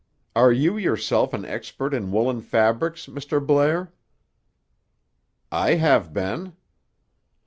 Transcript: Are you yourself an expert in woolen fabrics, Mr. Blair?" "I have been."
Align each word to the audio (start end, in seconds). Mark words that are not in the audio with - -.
Are 0.35 0.51
you 0.51 0.77
yourself 0.77 1.31
an 1.31 1.45
expert 1.45 1.93
in 1.93 2.11
woolen 2.11 2.41
fabrics, 2.41 3.05
Mr. 3.05 3.39
Blair?" 3.39 3.93
"I 5.51 5.75
have 5.75 6.11
been." 6.11 6.53